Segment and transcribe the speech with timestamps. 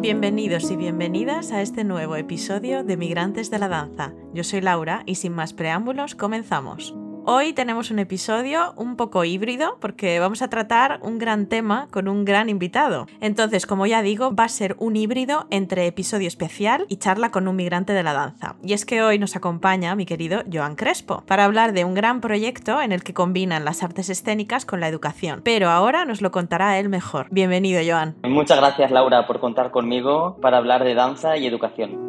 [0.00, 4.12] Bienvenidos y bienvenidas a este nuevo episodio de Migrantes de la Danza.
[4.34, 6.94] Yo soy Laura y sin más preámbulos comenzamos.
[7.28, 12.06] Hoy tenemos un episodio un poco híbrido porque vamos a tratar un gran tema con
[12.06, 13.08] un gran invitado.
[13.20, 17.48] Entonces, como ya digo, va a ser un híbrido entre episodio especial y charla con
[17.48, 18.54] un migrante de la danza.
[18.62, 22.20] Y es que hoy nos acompaña mi querido Joan Crespo para hablar de un gran
[22.20, 25.40] proyecto en el que combinan las artes escénicas con la educación.
[25.42, 27.26] Pero ahora nos lo contará él mejor.
[27.32, 28.14] Bienvenido, Joan.
[28.22, 32.06] Muchas gracias, Laura, por contar conmigo para hablar de danza y educación.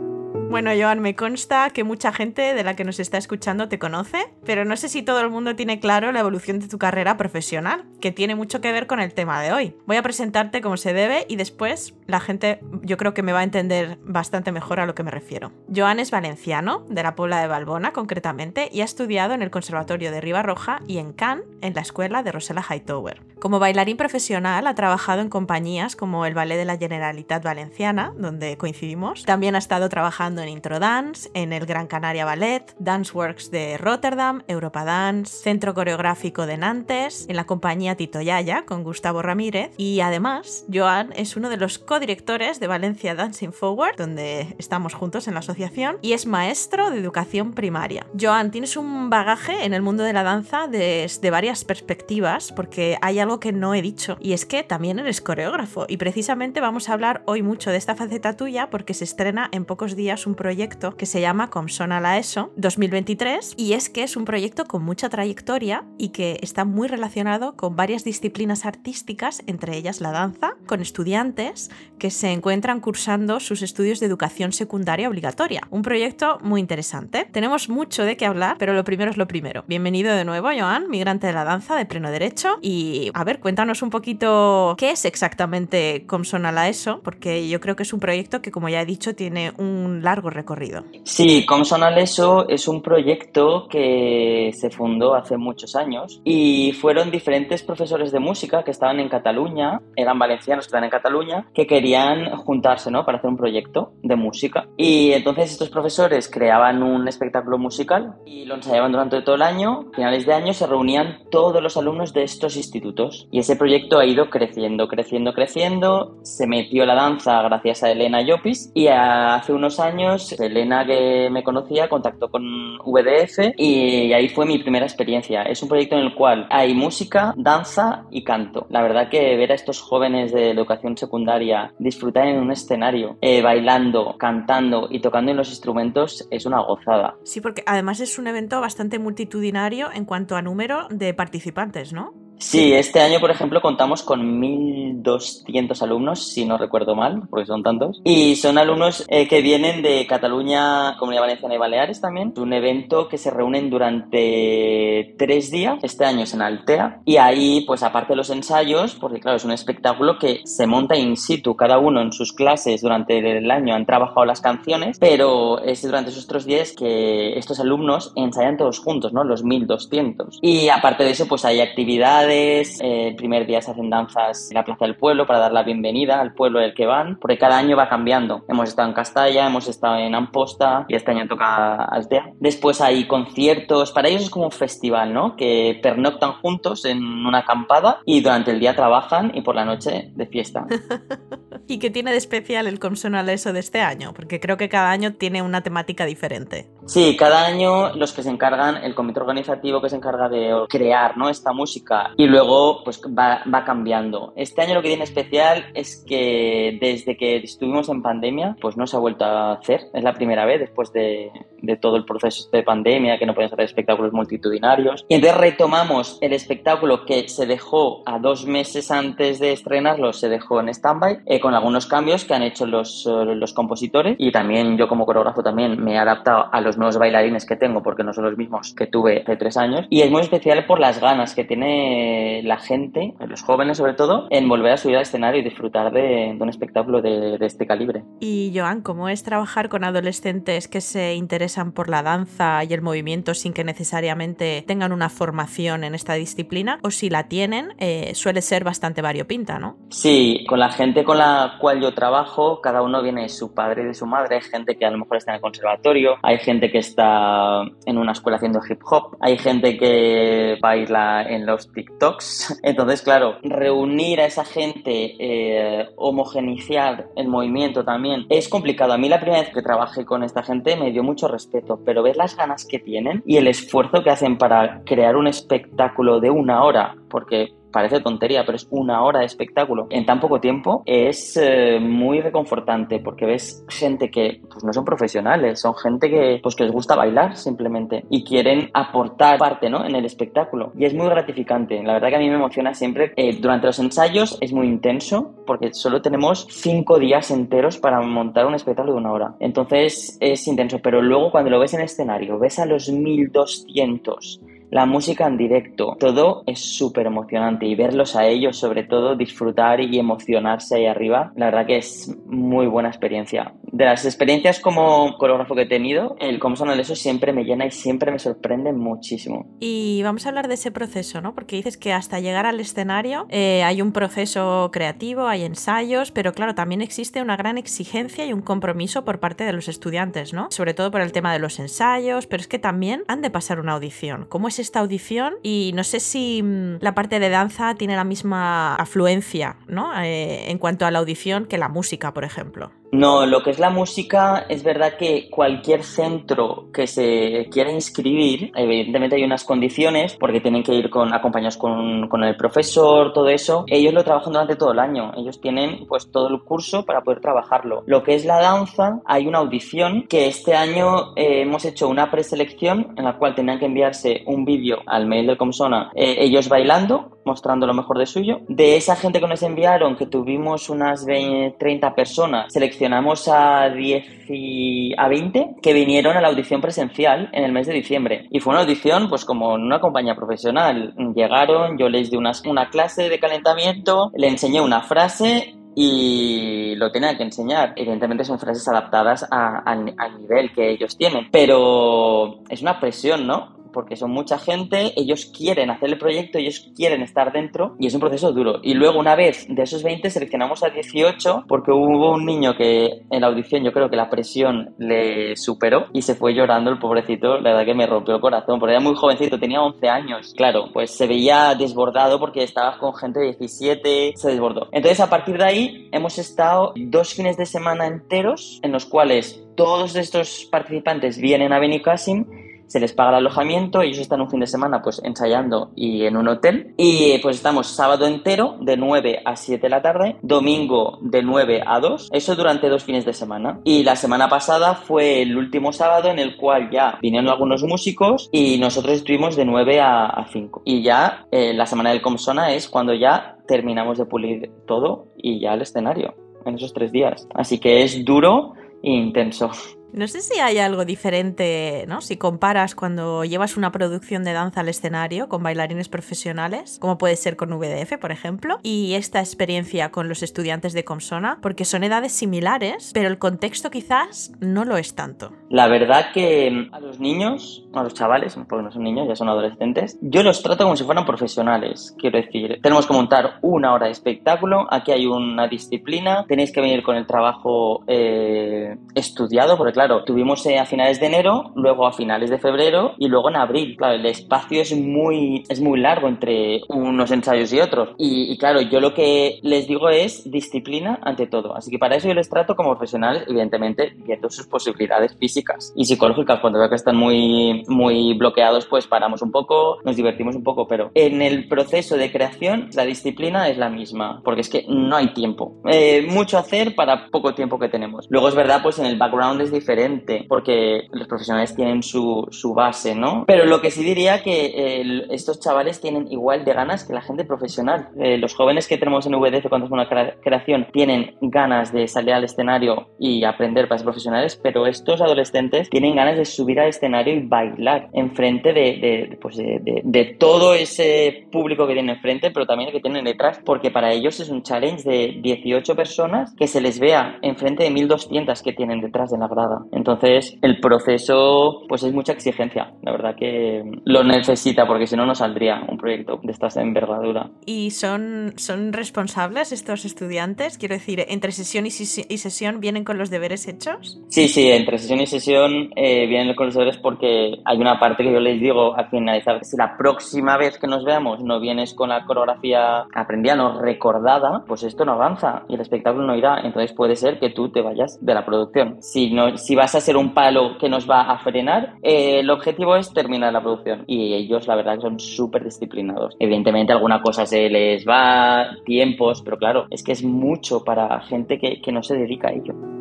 [0.50, 4.18] Bueno, Joan, me consta que mucha gente de la que nos está escuchando te conoce,
[4.46, 7.84] pero no sé si todo el mundo tiene claro la evolución de tu carrera profesional,
[8.00, 9.76] que tiene mucho que ver con el tema de hoy.
[9.86, 13.40] Voy a presentarte como se debe y después la gente yo creo que me va
[13.40, 15.52] a entender bastante mejor a lo que me refiero.
[15.76, 20.12] Joan es valenciano, de la Puebla de Balbona concretamente, y ha estudiado en el Conservatorio
[20.12, 23.22] de Ribarroja y en Cannes, en la escuela de Rosella Hightower.
[23.40, 28.58] Como bailarín profesional ha trabajado en compañías como el Ballet de la Generalitat Valenciana, donde
[28.58, 29.26] coincidimos.
[29.26, 34.84] También ha estado trabajando en Introdance, en el Gran Canaria Ballet, Danceworks de Rotterdam, Europa
[34.84, 40.66] Dance, Centro Coreográfico de Nantes, en la compañía Tito Yaya con Gustavo Ramírez y además
[40.72, 45.40] Joan es uno de los codirectores de Valencia Dancing Forward, donde estamos juntos en la
[45.40, 48.06] asociación, y es maestro de educación primaria.
[48.20, 53.20] Joan, tienes un bagaje en el mundo de la danza desde varias perspectivas, porque hay
[53.20, 56.94] algo que no he dicho, y es que también eres coreógrafo, y precisamente vamos a
[56.94, 60.96] hablar hoy mucho de esta faceta tuya porque se estrena en pocos días un proyecto
[60.98, 65.10] que se llama Comsona la ESO 2023 y es que es un proyecto con mucha
[65.10, 70.82] trayectoria y que está muy relacionado con varias disciplinas artísticas, entre ellas la danza, con
[70.82, 75.62] estudiantes que se encuentran cursando sus estudios de educación secundaria obligatoria.
[75.70, 77.28] Un proyecto muy interesante.
[77.32, 79.64] Tenemos mucho de qué hablar, pero lo primero es lo primero.
[79.68, 82.58] Bienvenido de nuevo, Joan, migrante de la danza de pleno derecho.
[82.62, 87.78] Y a ver, cuéntanos un poquito qué es exactamente Comsona la ESO, porque yo creo
[87.78, 90.84] que es un proyecto que, como ya he dicho, tiene un largo recorrido.
[91.04, 97.64] Sí, Comsonal ESO es un proyecto que se fundó hace muchos años y fueron diferentes
[97.64, 102.36] profesores de música que estaban en Cataluña, eran valencianos que estaban en Cataluña, que querían
[102.38, 103.06] juntarse ¿no?
[103.06, 104.68] para hacer un proyecto de música.
[104.78, 109.86] Y entonces estos profesores creaban un espectáculo musical y lo ensayaban durante todo el año.
[109.94, 114.00] A finales de año se reunían todos los alumnos de estos institutos y ese proyecto
[114.00, 116.18] ha ido creciendo, creciendo, creciendo.
[116.24, 120.07] Se metió la danza gracias a Elena Llopis y hace unos años
[120.40, 125.44] Elena, que me conocía, contactó con VDF y ahí fue mi primera experiencia.
[125.44, 128.68] Es un proyecto en el cual hay música, danza y canto.
[128.70, 133.42] La verdad que ver a estos jóvenes de educación secundaria disfrutar en un escenario, eh,
[133.42, 137.16] bailando, cantando y tocando en los instrumentos es una gozada.
[137.24, 142.27] Sí, porque además es un evento bastante multitudinario en cuanto a número de participantes, ¿no?
[142.40, 147.64] Sí, este año, por ejemplo, contamos con 1.200 alumnos, si no recuerdo mal, porque son
[147.64, 148.00] tantos.
[148.04, 152.34] Y son alumnos eh, que vienen de Cataluña, Comunidad Valenciana y Baleares también.
[152.38, 155.80] Un evento que se reúnen durante tres días.
[155.82, 157.02] Este año es en Altea.
[157.06, 160.96] Y ahí, pues aparte de los ensayos, porque claro, es un espectáculo que se monta
[160.96, 161.56] in situ.
[161.56, 166.12] Cada uno en sus clases durante el año han trabajado las canciones, pero es durante
[166.12, 169.24] esos tres días que estos alumnos ensayan todos juntos, ¿no?
[169.24, 170.40] Los 1.200.
[170.42, 174.64] Y aparte de eso, pues hay actividades el primer día se hacen danzas en la
[174.64, 177.76] Plaza del Pueblo para dar la bienvenida al pueblo del que van, porque cada año
[177.76, 178.46] va cambiando.
[178.48, 182.32] Hemos estado en Castalla, hemos estado en Amposta y este año toca Altea.
[182.40, 185.36] Después hay conciertos, para ellos es como un festival, ¿no?
[185.36, 190.12] Que pernoctan juntos en una acampada y durante el día trabajan y por la noche
[190.14, 190.66] de fiesta.
[191.70, 194.14] ¿Y qué tiene de especial el Comsonal eso de este año?
[194.14, 196.66] Porque creo que cada año tiene una temática diferente.
[196.86, 201.18] Sí, cada año los que se encargan, el comité organizativo que se encarga de crear
[201.18, 201.30] ¿no?
[201.30, 204.32] esta música y luego pues va, va, cambiando.
[204.38, 208.88] Este año lo que tiene especial es que desde que estuvimos en pandemia pues no
[208.88, 209.82] se ha vuelto a hacer.
[209.94, 213.52] Es la primera vez después de, de todo el proceso de pandemia que no podían
[213.52, 215.06] hacer espectáculos multitudinarios.
[215.10, 220.30] Y entonces retomamos el espectáculo que se dejó a dos meses antes de estrenarlo, se
[220.30, 224.78] dejó en stand-by eh, con algunos cambios que han hecho los, los compositores y también
[224.78, 228.14] yo como coreógrafo también me he adaptado a los nuevos bailarines que tengo porque no
[228.14, 231.36] son los mismos que tuve hace tres años y es muy especial por las ganas
[231.36, 235.44] que tiene la gente, los jóvenes sobre todo, en volver a subir al escenario y
[235.44, 238.04] disfrutar de, un espectáculo de, este calibre.
[238.20, 242.82] Y Joan, ¿cómo es trabajar con adolescentes que se interesan por la danza y el
[242.82, 246.80] movimiento sin que necesariamente tengan una formación en esta disciplina?
[246.84, 249.78] O si la tienen, eh, suele ser bastante variopinta, ¿no?
[249.90, 253.84] Sí, con la gente con la, cual yo trabajo, cada uno viene de su padre
[253.84, 254.36] y de su madre.
[254.36, 257.98] Hay gente que a lo mejor está en el conservatorio, hay gente que está en
[257.98, 262.60] una escuela haciendo hip hop, hay gente que baila en los TikToks.
[262.64, 268.94] Entonces, claro, reunir a esa gente, eh, homogeneizar el movimiento también, es complicado.
[268.94, 272.04] A mí la primera vez que trabajé con esta gente me dio mucho respeto, pero
[272.04, 276.30] ver las ganas que tienen y el esfuerzo que hacen para crear un espectáculo de
[276.30, 280.84] una hora, porque parece tontería, pero es una hora de espectáculo en tan poco tiempo,
[280.86, 286.40] es eh, muy reconfortante porque ves gente que pues, no son profesionales, son gente que,
[286.42, 289.86] pues, que les gusta bailar simplemente y quieren aportar parte ¿no?
[289.86, 290.72] en el espectáculo.
[290.78, 291.82] Y es muy gratificante.
[291.84, 293.14] La verdad que a mí me emociona siempre.
[293.16, 298.46] Eh, durante los ensayos es muy intenso porque solo tenemos cinco días enteros para montar
[298.46, 299.36] un espectáculo de una hora.
[299.40, 304.86] Entonces es intenso, pero luego cuando lo ves en escenario, ves a los 1200 la
[304.86, 309.98] música en directo, todo es súper emocionante y verlos a ellos, sobre todo, disfrutar y
[309.98, 313.54] emocionarse ahí arriba, la verdad que es muy buena experiencia.
[313.64, 317.66] De las experiencias como coreógrafo que he tenido, el cómo son eso siempre me llena
[317.66, 319.46] y siempre me sorprende muchísimo.
[319.60, 321.34] Y vamos a hablar de ese proceso, ¿no?
[321.34, 326.34] Porque dices que hasta llegar al escenario eh, hay un proceso creativo, hay ensayos, pero
[326.34, 330.48] claro, también existe una gran exigencia y un compromiso por parte de los estudiantes, ¿no?
[330.52, 333.60] Sobre todo por el tema de los ensayos, pero es que también han de pasar
[333.60, 334.26] una audición.
[334.30, 338.76] ¿Cómo esta audición y no sé si mm, la parte de danza tiene la misma
[338.76, 339.92] afluencia ¿no?
[340.02, 342.72] Eh, en cuanto a la audición que la música, por ejemplo.
[342.92, 348.52] No, lo que es la música, es verdad que cualquier centro que se quiera inscribir,
[348.56, 353.30] evidentemente hay unas condiciones, porque tienen que ir con, acompañados con, con, el profesor, todo
[353.30, 353.66] eso.
[353.68, 355.12] Ellos lo trabajan durante todo el año.
[355.18, 357.84] Ellos tienen pues todo el curso para poder trabajarlo.
[357.86, 362.10] Lo que es la danza, hay una audición que este año eh, hemos hecho una
[362.10, 366.50] preselección en la cual tenían que enviarse un vídeo al mail del Comsona, eh, ellos
[366.50, 368.40] bailando mostrando lo mejor de suyo.
[368.48, 374.30] De esa gente que nos enviaron, que tuvimos unas 20, 30 personas, seleccionamos a 10
[374.30, 378.28] y a 20 que vinieron a la audición presencial en el mes de diciembre.
[378.30, 380.94] Y fue una audición, pues como en una compañía profesional.
[381.16, 386.92] Llegaron, yo les di una, una clase de calentamiento, le enseñé una frase y lo
[386.92, 387.74] tenían que enseñar.
[387.76, 389.86] Evidentemente son frases adaptadas al
[390.20, 393.57] nivel que ellos tienen, pero es una presión, ¿no?
[393.72, 397.94] Porque son mucha gente, ellos quieren hacer el proyecto, ellos quieren estar dentro y es
[397.94, 398.60] un proceso duro.
[398.64, 403.04] Y luego una vez de esos 20 seleccionamos a 18 porque hubo un niño que
[403.10, 406.80] en la audición yo creo que la presión le superó y se fue llorando el
[406.80, 410.34] pobrecito, la verdad que me rompió el corazón, porque era muy jovencito, tenía 11 años.
[410.36, 414.70] Claro, pues se veía desbordado porque estaba con gente de 17, se desbordó.
[414.72, 419.44] Entonces a partir de ahí hemos estado dos fines de semana enteros en los cuales
[419.56, 422.26] todos estos participantes vienen a Benicassim
[422.68, 426.18] se les paga el alojamiento, ellos están un fin de semana pues ensayando y en
[426.18, 431.00] un hotel y pues estamos sábado entero de 9 a 7 de la tarde, domingo
[431.02, 433.60] de 9 a 2, eso durante dos fines de semana.
[433.64, 438.30] Y la semana pasada fue el último sábado en el cual ya vinieron algunos músicos
[438.32, 440.64] y nosotros estuvimos de 9 a, 5.
[440.66, 445.40] Y ya eh, la semana del Comsona es cuando ya terminamos de pulir todo y
[445.40, 446.16] ya el escenario
[446.46, 447.28] en esos tres días.
[447.34, 448.54] Así que es duro
[448.84, 449.52] e intenso.
[449.94, 452.02] No sé si hay algo diferente, ¿no?
[452.02, 457.16] Si comparas cuando llevas una producción de danza al escenario con bailarines profesionales, como puede
[457.16, 461.84] ser con VDF, por ejemplo, y esta experiencia con los estudiantes de Comsona, porque son
[461.84, 465.32] edades similares, pero el contexto quizás no lo es tanto.
[465.50, 469.30] La verdad que a los niños, a los chavales, porque no son niños, ya son
[469.30, 471.96] adolescentes, yo los trato como si fueran profesionales.
[471.98, 476.62] Quiero decir, tenemos que montar una hora de espectáculo, aquí hay una disciplina, tenéis que
[476.62, 481.86] venir con el trabajo eh, estudiado, porque claro, tuvimos eh, a finales de enero, luego
[481.86, 483.78] a finales de febrero y luego en abril.
[483.78, 487.90] Claro, el espacio es muy, es muy largo entre unos ensayos y otros.
[488.00, 491.56] Y, claro, yo lo que les digo es disciplina ante todo.
[491.56, 495.86] Así que para eso yo les trato como profesionales, evidentemente, viendo sus posibilidades físicas y
[495.86, 496.40] psicológicas.
[496.40, 500.68] Cuando veo que están muy, muy bloqueados, pues paramos un poco, nos divertimos un poco.
[500.68, 504.96] Pero en el proceso de creación, la disciplina es la misma, porque es que no
[504.96, 505.62] hay tiempo.
[505.66, 508.08] Eh, mucho hacer para poco tiempo que tenemos.
[508.10, 512.26] Luego es verdad, pues en el background es diferente diferente, porque los profesionales tienen su,
[512.32, 513.26] su base, ¿no?
[513.28, 517.26] Pero lo que sí diría que estos chavales tienen igual de ganas que la gente
[517.26, 517.90] profesional.
[518.00, 522.14] Eh, los jóvenes que tenemos en VDF cuando es una creación tienen ganas de salir
[522.14, 526.70] al escenario y aprender para ser profesionales, pero estos adolescentes tienen ganas de subir al
[526.70, 532.32] escenario y bailar enfrente de, de, pues de, de todo ese público que tienen enfrente,
[532.32, 536.34] pero también el que tienen detrás, porque para ellos es un challenge de 18 personas
[536.36, 539.57] que se les vea enfrente de 1200 que tienen detrás de la grada.
[539.72, 542.74] Entonces, el proceso, pues es mucha exigencia.
[542.84, 547.30] La verdad que lo necesita, porque si no, no saldría un proyecto de esta envergadura.
[547.46, 550.58] ¿Y son, son responsables estos estudiantes?
[550.58, 554.00] Quiero decir, ¿entre sesión y, sesión vienen con los deberes hechos?
[554.10, 558.04] Sí, sí, entre sesión y sesión eh, vienen con los deberes porque hay una parte
[558.04, 561.74] que yo les digo al finalizar, si la próxima vez que nos veamos no vienes
[561.74, 566.40] con la coreografía aprendida, no recordada, pues esto no avanza y el espectáculo no irá.
[566.44, 568.78] Entonces puede ser que tú te vayas de la producción.
[568.82, 572.30] Si, no, si vas a ser un palo que nos va a frenar, eh, el
[572.30, 573.86] objetivo es terminar la producción.
[573.88, 576.18] Y ellos, la verdad, son súper disciplinados.
[576.20, 581.40] Evidentemente, alguna cosa se les va, tiempos, pero claro, es que es mucho para gente
[581.40, 582.77] que, que no se dedica a ello.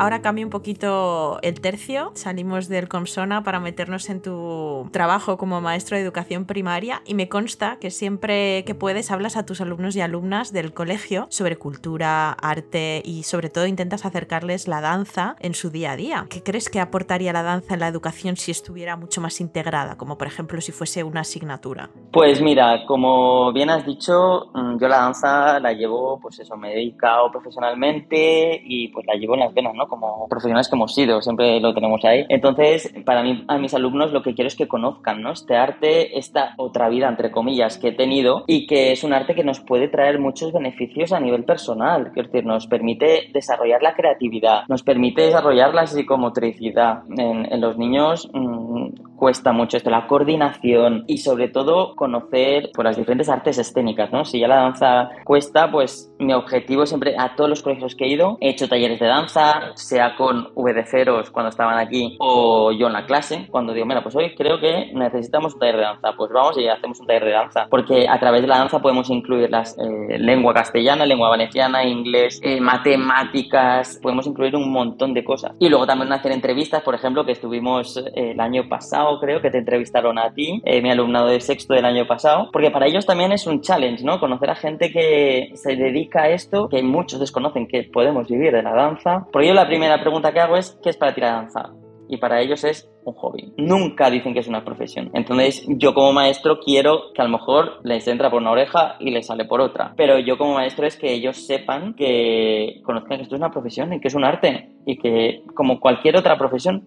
[0.00, 5.60] Ahora cambio un poquito el tercio, salimos del Comsona para meternos en tu trabajo como
[5.60, 9.94] maestro de educación primaria y me consta que siempre que puedes hablas a tus alumnos
[9.96, 15.52] y alumnas del colegio sobre cultura, arte y sobre todo intentas acercarles la danza en
[15.52, 16.26] su día a día.
[16.30, 20.16] ¿Qué crees que aportaría la danza en la educación si estuviera mucho más integrada, como
[20.16, 21.90] por ejemplo si fuese una asignatura?
[22.10, 26.72] Pues mira, como bien has dicho, mm, yo la danza la llevo, pues eso, me
[26.72, 29.89] he dedicado profesionalmente y pues la llevo en las venas, ¿no?
[29.90, 32.24] Como profesionales que hemos sido, siempre lo tenemos ahí.
[32.28, 35.32] Entonces, para mí, a mis alumnos lo que quiero es que conozcan, ¿no?
[35.32, 39.34] Este arte, esta otra vida, entre comillas, que he tenido y que es un arte
[39.34, 42.12] que nos puede traer muchos beneficios a nivel personal.
[42.12, 47.02] Quiero decir, nos permite desarrollar la creatividad, nos permite desarrollar la psicomotricidad.
[47.18, 48.79] En, los niños mmm,
[49.20, 54.24] cuesta mucho esto, la coordinación y sobre todo conocer pues, las diferentes artes escénicas, ¿no?
[54.24, 58.08] Si ya la danza cuesta, pues mi objetivo siempre a todos los colegios que he
[58.08, 62.94] ido, he hecho talleres de danza, sea con VD0 cuando estaban aquí o yo en
[62.94, 66.30] la clase, cuando digo, mira, pues hoy creo que necesitamos un taller de danza, pues
[66.32, 69.50] vamos y hacemos un taller de danza, porque a través de la danza podemos incluir
[69.50, 75.52] las eh, lengua castellana, lengua valenciana, inglés, eh, matemáticas, podemos incluir un montón de cosas.
[75.58, 79.50] Y luego también hacer entrevistas, por ejemplo, que estuvimos eh, el año pasado, creo, que
[79.50, 83.32] te entrevistaron a ti, mi alumnado de sexto del año pasado, porque para ellos también
[83.32, 84.18] es un challenge, ¿no?
[84.18, 88.62] Conocer a gente que se dedica a esto, que muchos desconocen que podemos vivir de
[88.62, 89.26] la danza.
[89.30, 91.70] Por ello la primera pregunta que hago es, ¿qué es para ti la danza?
[92.08, 93.52] Y para ellos es un hobby.
[93.56, 95.10] Nunca dicen que es una profesión.
[95.14, 99.10] Entonces, yo como maestro quiero que a lo mejor les entra por una oreja y
[99.10, 99.94] les sale por otra.
[99.96, 103.92] Pero yo como maestro es que ellos sepan que conozcan que esto es una profesión
[103.92, 106.84] y que es un arte y que como cualquier otra profesión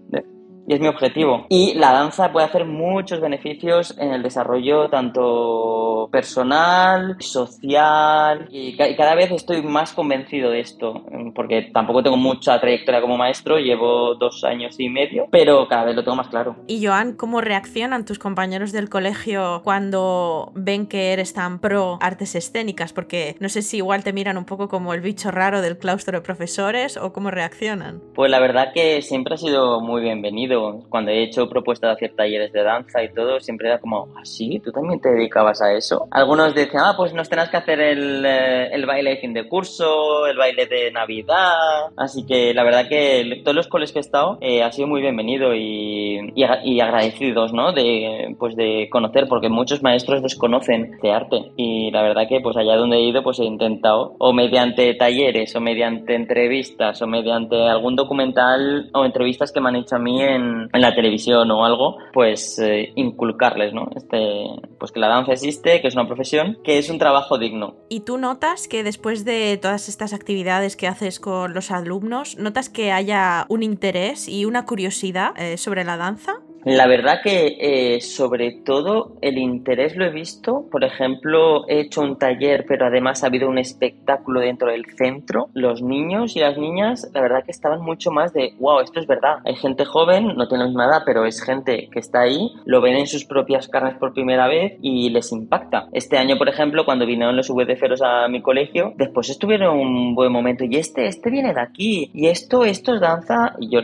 [0.67, 1.45] y es mi objetivo.
[1.49, 9.15] Y la danza puede hacer muchos beneficios en el desarrollo tanto personal, social y cada
[9.15, 11.03] vez estoy más convencido de esto
[11.35, 15.95] porque tampoco tengo mucha trayectoria como maestro, llevo dos años y medio, pero cada vez
[15.95, 16.55] lo tengo más claro.
[16.67, 22.35] Y Joan, ¿cómo reaccionan tus compañeros del colegio cuando ven que eres tan pro artes
[22.35, 22.93] escénicas?
[22.93, 26.19] Porque no sé si igual te miran un poco como el bicho raro del claustro
[26.19, 28.01] de profesores o cómo reaccionan.
[28.13, 30.52] Pues la verdad que siempre ha sido muy bienvenido
[30.89, 34.23] cuando he hecho propuestas de hacer talleres de danza y todo, siempre era como, ¿ah,
[34.23, 34.59] sí?
[34.63, 36.07] ¿Tú también te dedicabas a eso?
[36.11, 39.47] Algunos decían, ah, pues nos tenés que hacer el, eh, el baile de fin de
[39.47, 41.91] curso, el baile de Navidad.
[41.97, 45.01] Así que la verdad que todos los coles que he estado eh, ha sido muy
[45.01, 47.71] bienvenido y, y, agradecidos, ¿no?
[47.71, 51.51] De, pues de conocer, porque muchos maestros desconocen de arte.
[51.55, 55.55] Y la verdad que pues allá donde he ido, pues he intentado, o mediante talleres,
[55.55, 60.21] o mediante entrevistas, o mediante algún documental o entrevistas que me han hecho a mí
[60.21, 60.42] en
[60.73, 63.89] en, la televisión o algo, pues eh, inculcarles, ¿no?
[63.95, 64.45] Este,
[64.79, 67.75] pues que la danza existe, que es una profesión, que es un trabajo digno.
[67.89, 72.69] ¿Y tú notas que después de todas estas actividades que haces con los alumnos, notas
[72.69, 76.42] que haya un interés y una curiosidad eh, sobre la danza?
[76.65, 80.65] La verdad que eh, sobre todo el interés lo he visto.
[80.71, 85.49] Por ejemplo, he hecho un taller, pero además ha habido un espectáculo dentro del centro.
[85.53, 89.07] Los niños y las niñas, la verdad que estaban mucho más de, wow, esto es
[89.07, 89.39] verdad.
[89.45, 92.81] Hay gente joven, no tiene la misma edad, pero es gente que está ahí, lo
[92.81, 95.87] ven en sus propias carnes por primera vez y les impacta.
[95.91, 100.31] Este año, por ejemplo, cuando vinieron los VDFeros a mi colegio, después estuvieron un buen
[100.31, 103.53] momento y este, este viene de aquí y esto, esto es danza.
[103.59, 103.81] Y yo,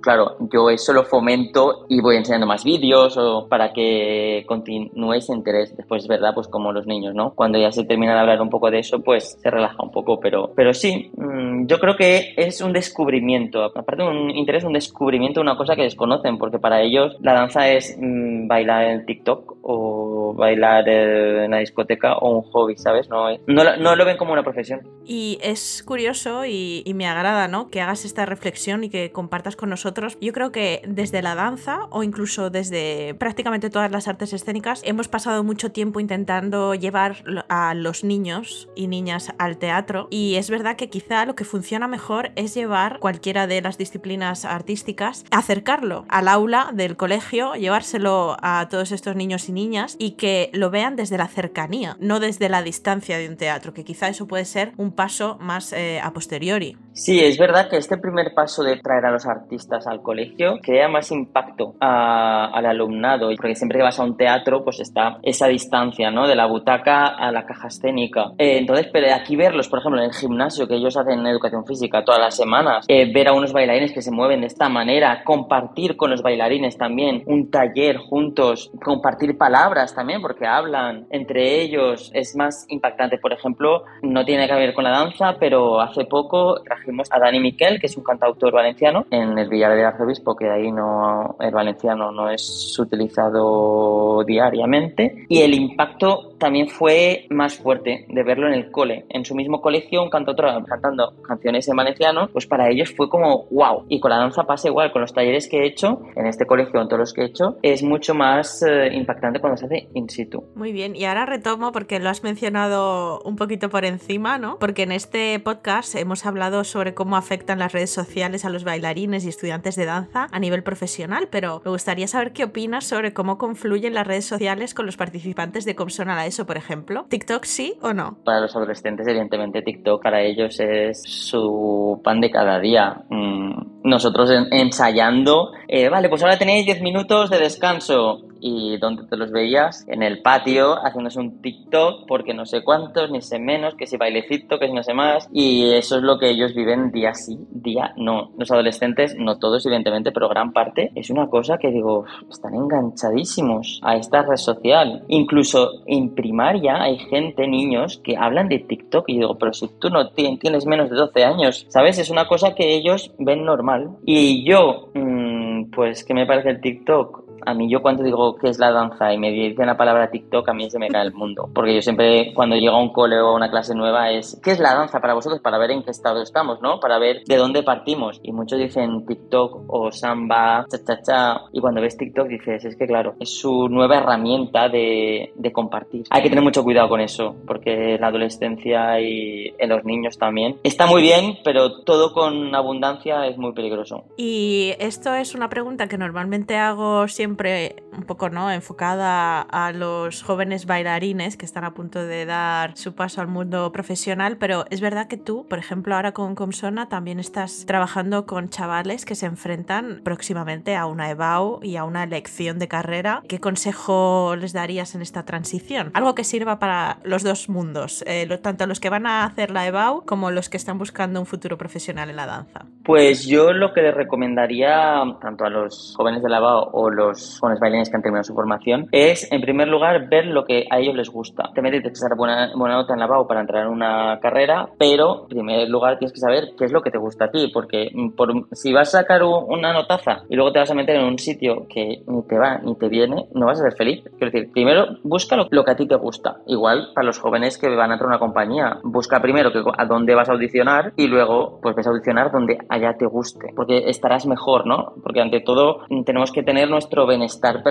[0.00, 5.14] claro, yo eso lo fomento y voy voy enseñando más vídeos o para que continúe
[5.14, 5.76] ese interés.
[5.76, 7.34] Después, es verdad, pues como los niños, ¿no?
[7.34, 10.18] Cuando ya se termina de hablar un poco de eso, pues se relaja un poco,
[10.18, 13.62] pero, pero sí, mm, yo creo que es un descubrimiento.
[13.62, 17.34] Aparte de un interés, un descubrimiento de una cosa que desconocen, porque para ellos la
[17.34, 19.99] danza es mm, bailar en TikTok o
[20.34, 23.08] bailar en la discoteca o un hobby, ¿sabes?
[23.08, 24.80] No, no, no lo ven como una profesión.
[25.04, 27.68] Y es curioso y, y, me agrada, ¿no?
[27.68, 30.16] Que hagas esta reflexión y que compartas con nosotros.
[30.20, 35.08] Yo creo que desde la danza o incluso desde prácticamente todas las artes escénicas hemos
[35.08, 37.16] pasado mucho tiempo intentando llevar
[37.48, 41.88] a los niños y niñas al teatro y es verdad que quizá lo que funciona
[41.88, 48.68] mejor es llevar cualquiera de las disciplinas artísticas, acercarlo al aula del colegio, llevárselo a
[48.70, 52.62] todos estos niños y niñas y que lo vean desde la cercanía, no desde la
[52.62, 56.76] distancia de un teatro, que quizá eso puede ser un paso más eh, a posteriori.
[57.00, 60.86] Sí, es verdad que este primer paso de traer a los artistas al colegio crea
[60.86, 66.10] más impacto al alumnado, porque siempre que vas a un teatro, pues está esa distancia,
[66.10, 66.28] ¿no?
[66.28, 68.32] De la butaca a la caja escénica.
[68.36, 71.64] Eh, entonces, pero aquí verlos, por ejemplo, en el gimnasio que ellos hacen en educación
[71.64, 75.22] física todas las semanas, eh, ver a unos bailarines que se mueven de esta manera,
[75.24, 82.10] compartir con los bailarines también un taller juntos, compartir palabras también, porque hablan entre ellos,
[82.12, 83.16] es más impactante.
[83.16, 87.40] Por ejemplo, no tiene que ver con la danza, pero hace poco trajimos a Dani
[87.40, 91.52] Miquel, que es un cantautor valenciano, en el Villar de Arzobispo, que ahí no, el
[91.52, 98.54] valenciano no es utilizado diariamente, y el impacto también fue más fuerte de verlo en
[98.54, 99.04] el cole.
[99.10, 103.44] En su mismo colegio, un cantautor cantando canciones en valenciano, pues para ellos fue como
[103.50, 103.84] wow.
[103.88, 106.80] Y con la danza pasa igual, con los talleres que he hecho, en este colegio,
[106.80, 110.08] en todos los que he hecho, es mucho más eh, impactante cuando se hace in
[110.08, 110.42] situ.
[110.56, 114.58] Muy bien, y ahora retomo porque lo has mencionado un poquito por encima, ¿no?
[114.58, 119.24] Porque en este podcast hemos hablado sobre cómo afectan las redes sociales a los bailarines
[119.24, 123.38] y estudiantes de danza a nivel profesional, pero me gustaría saber qué opinas sobre cómo
[123.38, 127.06] confluyen las redes sociales con los participantes de Comsona la ESO, por ejemplo.
[127.08, 128.18] ¿TikTok sí o no?
[128.24, 133.02] Para los adolescentes, evidentemente, TikTok para ellos es su pan de cada día.
[133.08, 139.16] Mm, nosotros ensayando, eh, vale, pues ahora tenéis 10 minutos de descanso y donde te
[139.16, 143.74] los veías en el patio haciéndose un TikTok porque no sé cuántos, ni sé menos,
[143.74, 145.28] que si bailecito, que si no sé más.
[145.32, 148.32] Y eso es lo que ellos viven día sí, día no.
[148.38, 153.80] Los adolescentes, no todos evidentemente, pero gran parte, es una cosa que digo, están enganchadísimos
[153.82, 155.04] a esta red social.
[155.08, 159.90] Incluso en primaria hay gente, niños, que hablan de TikTok y digo, pero si tú
[159.90, 161.98] no tienes menos de 12 años, ¿sabes?
[161.98, 163.90] Es una cosa que ellos ven normal.
[164.04, 167.29] Y yo, mm, pues, ¿qué me parece el TikTok?
[167.44, 170.48] A mí yo cuando digo qué es la danza y me dicen la palabra TikTok,
[170.48, 171.48] a mí se me cae el mundo.
[171.54, 174.52] Porque yo siempre, cuando llego a un cole o a una clase nueva, es ¿qué
[174.52, 175.40] es la danza para vosotros?
[175.40, 176.80] Para ver en qué estado estamos, ¿no?
[176.80, 178.20] Para ver de dónde partimos.
[178.22, 181.40] Y muchos dicen TikTok o samba, cha, cha, cha.
[181.52, 186.04] Y cuando ves TikTok dices, es que claro, es su nueva herramienta de, de compartir.
[186.10, 190.58] Hay que tener mucho cuidado con eso, porque la adolescencia y en los niños también
[190.62, 194.04] está muy bien, pero todo con abundancia es muy peligroso.
[194.16, 198.50] Y esto es una pregunta que normalmente hago siempre siempre un poco ¿no?
[198.50, 203.72] enfocada a los jóvenes bailarines que están a punto de dar su paso al mundo
[203.72, 208.48] profesional, pero es verdad que tú, por ejemplo, ahora con Comsona también estás trabajando con
[208.48, 213.22] chavales que se enfrentan próximamente a una EBAU y a una elección de carrera.
[213.28, 215.90] ¿Qué consejo les darías en esta transición?
[215.94, 219.66] Algo que sirva para los dos mundos, eh, tanto los que van a hacer la
[219.66, 222.66] EBAU como los que están buscando un futuro profesional en la danza.
[222.84, 227.38] Pues yo lo que les recomendaría tanto a los jóvenes de la EBAU o los
[227.40, 230.78] con los que han terminado su formación, es en primer lugar ver lo que a
[230.78, 231.50] ellos les gusta.
[231.54, 234.68] Te metes a echar buena, buena nota en la BAU para entrar en una carrera,
[234.78, 237.50] pero en primer lugar tienes que saber qué es lo que te gusta a ti,
[237.52, 241.04] porque por, si vas a sacar una notaza y luego te vas a meter en
[241.04, 244.02] un sitio que ni te va ni te viene, no vas a ser feliz.
[244.18, 246.38] Quiero decir, primero busca lo, que a ti te gusta.
[246.46, 249.84] Igual para los jóvenes que van a entrar a una compañía, busca primero que, a
[249.84, 253.88] dónde vas a audicionar y luego pues ves a audicionar donde allá te guste, porque
[253.88, 254.94] estarás mejor, ¿no?
[255.02, 257.69] Porque ante todo tenemos que tener nuestro bienestar personal,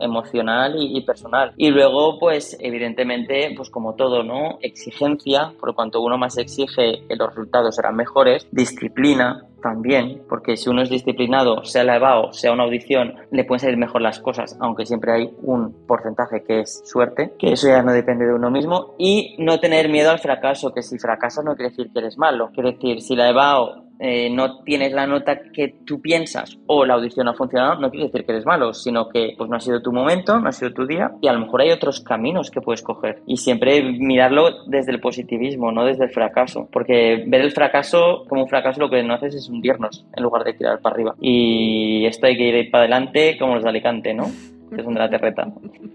[0.00, 1.52] emocional y, personal.
[1.56, 4.58] Y luego, pues, evidentemente, pues como todo, ¿no?
[4.60, 8.46] Exigencia, por cuanto uno más exige, los resultados serán mejores.
[8.50, 13.60] Disciplina, también, porque si uno es disciplinado, sea la EVAO, sea una audición, le pueden
[13.60, 17.82] salir mejor las cosas, aunque siempre hay un porcentaje que es suerte, que eso ya
[17.82, 21.54] no depende de uno mismo, y no tener miedo al fracaso, que si fracasas no
[21.54, 25.40] quiere decir que eres malo, quiere decir, si la EVAO eh, no tienes la nota
[25.52, 29.08] que tú piensas o la audición ha funcionado, no quiere decir que eres malo, sino
[29.08, 31.40] que pues no ha sido tu momento, no ha sido tu día y a lo
[31.40, 33.22] mejor hay otros caminos que puedes coger.
[33.26, 38.42] Y siempre mirarlo desde el positivismo, no desde el fracaso, porque ver el fracaso como
[38.42, 41.14] un fracaso lo que no haces es hundirnos en lugar de tirar para arriba.
[41.20, 44.30] Y esto hay que ir para adelante como los de Alicante, ¿no?
[44.74, 45.46] Que son de la terreta.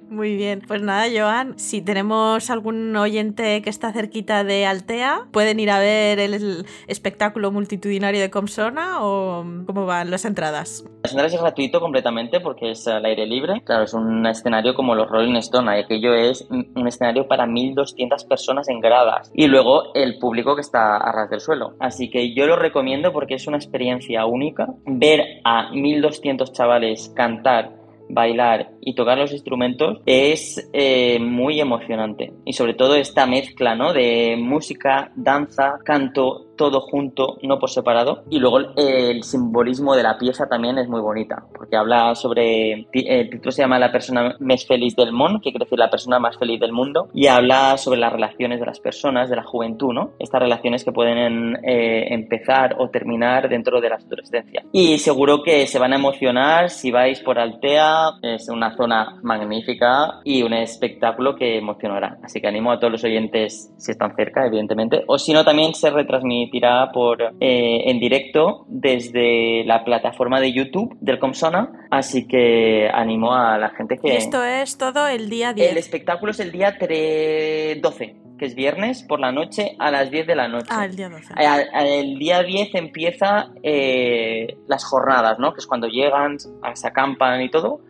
[0.10, 5.60] Muy bien, pues nada, Joan, si tenemos algún oyente que está cerquita de Altea, pueden
[5.60, 10.86] ir a ver el, espectáculo multitudinario de Comsona o cómo van las entradas.
[11.04, 13.62] Las entradas es gratuito completamente porque es al aire libre.
[13.66, 18.70] Claro, es un escenario como los Rolling Stone, aquello es un escenario para 1.200 personas
[18.70, 21.76] en gradas y luego el público que está a ras del suelo.
[21.80, 27.85] Así que yo lo recomiendo porque es una experiencia única ver a 1.200 chavales cantar
[28.10, 32.32] bailar y tocar los instrumentos es eh, muy emocionante.
[32.46, 33.92] Y sobre todo esta mezcla ¿no?
[33.92, 38.24] de música, danza, canto, todo junto, no por separado.
[38.30, 43.30] Y luego el simbolismo de la pieza también es muy bonita, porque habla sobre, el
[43.30, 46.38] título se llama La persona más feliz del mundo, que quiere decir la persona más
[46.38, 50.12] feliz del mundo, y habla sobre las relaciones de las personas, de la juventud, ¿no?
[50.20, 54.64] Estas relaciones que pueden eh, empezar o terminar dentro de la adolescencia.
[54.72, 60.20] Y seguro que se van a emocionar si vais por Altea, es una zona magnífica
[60.24, 62.18] y un espectáculo que emocionará.
[62.24, 65.74] Así que animo a todos los oyentes, si están cerca, evidentemente, o si no, también
[65.74, 71.88] se retransmitirá por, eh, en directo desde la plataforma de YouTube del Comsona.
[71.92, 74.16] Así que animo a la gente que.
[74.16, 75.72] esto es todo el día 10.
[75.72, 80.28] El espectáculo es el día 12 que es viernes, por la noche a las 10
[80.28, 80.68] de la noche.
[80.70, 81.34] Ah, el día 12.
[81.74, 85.54] El día 10 empieza eh, las jornadas, ¿no?
[85.54, 87.82] Que es cuando llegan, se acampan y todo.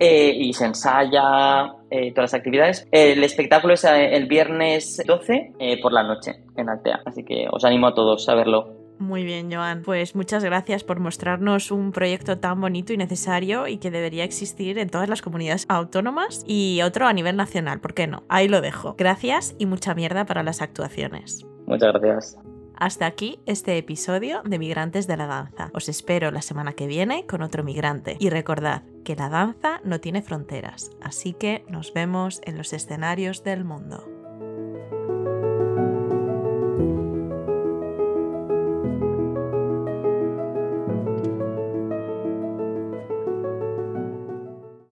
[0.00, 2.86] Eh, y se ensaya, eh, todas las actividades.
[2.92, 7.64] El espectáculo es eh, el viernes 12 por la noche en Altea, así que os
[7.64, 8.78] animo a todos a verlo.
[8.98, 9.82] Muy bien, Joan.
[9.82, 14.76] Pues muchas gracias por mostrarnos un proyecto tan bonito y necesario y que debería existir
[14.78, 18.24] en todas las comunidades autónomas y otro a nivel nacional, ¿por qué no?
[18.28, 18.96] Ahí lo dejo.
[18.98, 21.46] Gracias y mucha mierda para las actuaciones.
[21.66, 22.38] Muchas gracias.
[22.80, 25.70] Hasta aquí este episodio de Migrantes de la Danza.
[25.74, 28.16] Os espero la semana que viene con otro migrante.
[28.20, 33.42] Y recordad que la danza no tiene fronteras, así que nos vemos en los escenarios
[33.42, 34.17] del mundo.